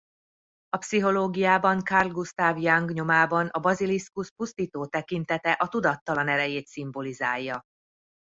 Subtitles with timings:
[0.69, 7.61] A pszichológiában Carl Gustav Jung nyomán a baziliszkusz pusztító tekintete a tudattalan erejét szimbolizálja.